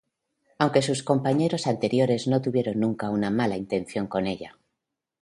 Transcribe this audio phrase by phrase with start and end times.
[0.57, 4.57] Aunque sus compañeros anteriores no tuvieron nunca una mala intención con ella.